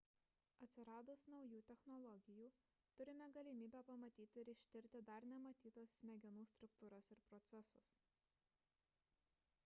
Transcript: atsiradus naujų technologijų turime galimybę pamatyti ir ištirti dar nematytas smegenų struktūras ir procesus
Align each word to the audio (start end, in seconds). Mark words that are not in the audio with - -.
atsiradus 0.65 1.23
naujų 1.31 1.57
technologijų 1.65 2.45
turime 3.01 3.27
galimybę 3.35 3.81
pamatyti 3.89 4.41
ir 4.43 4.49
ištirti 4.53 5.01
dar 5.09 5.27
nematytas 5.33 5.91
smegenų 5.99 6.47
struktūras 6.53 7.11
ir 7.17 7.21
procesus 7.29 7.93